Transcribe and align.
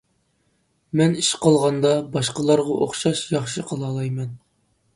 مەن 1.01 1.13
ئىش 1.23 1.29
قىلغاندا 1.43 1.91
باشقىلارغا 2.17 2.79
ئوخشاش 2.81 3.23
ياخشى 3.37 3.69
قىلالايمەن. 3.73 4.37